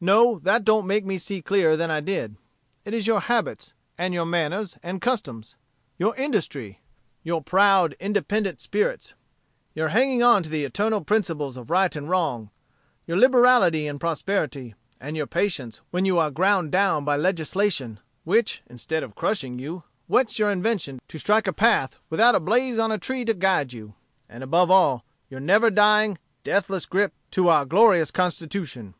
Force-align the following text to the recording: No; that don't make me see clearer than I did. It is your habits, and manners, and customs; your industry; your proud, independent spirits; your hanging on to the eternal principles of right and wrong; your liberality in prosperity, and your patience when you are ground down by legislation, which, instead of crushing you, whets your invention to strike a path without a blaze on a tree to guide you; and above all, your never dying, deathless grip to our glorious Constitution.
No; 0.00 0.38
that 0.44 0.64
don't 0.64 0.86
make 0.86 1.04
me 1.04 1.18
see 1.18 1.42
clearer 1.42 1.76
than 1.76 1.90
I 1.90 1.98
did. 1.98 2.36
It 2.84 2.94
is 2.94 3.08
your 3.08 3.18
habits, 3.18 3.74
and 3.98 4.14
manners, 4.30 4.78
and 4.84 5.00
customs; 5.00 5.56
your 5.98 6.14
industry; 6.14 6.80
your 7.24 7.42
proud, 7.42 7.94
independent 7.98 8.60
spirits; 8.60 9.14
your 9.74 9.88
hanging 9.88 10.22
on 10.22 10.44
to 10.44 10.48
the 10.50 10.64
eternal 10.64 11.00
principles 11.00 11.56
of 11.56 11.70
right 11.70 11.96
and 11.96 12.08
wrong; 12.08 12.50
your 13.04 13.16
liberality 13.16 13.88
in 13.88 13.98
prosperity, 13.98 14.76
and 15.00 15.16
your 15.16 15.26
patience 15.26 15.80
when 15.90 16.04
you 16.04 16.20
are 16.20 16.30
ground 16.30 16.70
down 16.70 17.04
by 17.04 17.16
legislation, 17.16 17.98
which, 18.22 18.62
instead 18.70 19.02
of 19.02 19.16
crushing 19.16 19.58
you, 19.58 19.82
whets 20.06 20.38
your 20.38 20.52
invention 20.52 21.00
to 21.08 21.18
strike 21.18 21.48
a 21.48 21.52
path 21.52 21.96
without 22.10 22.36
a 22.36 22.38
blaze 22.38 22.78
on 22.78 22.92
a 22.92 22.96
tree 22.98 23.24
to 23.24 23.34
guide 23.34 23.72
you; 23.72 23.94
and 24.28 24.44
above 24.44 24.70
all, 24.70 25.04
your 25.28 25.40
never 25.40 25.68
dying, 25.68 26.16
deathless 26.44 26.86
grip 26.86 27.12
to 27.32 27.48
our 27.48 27.64
glorious 27.64 28.12
Constitution. 28.12 28.94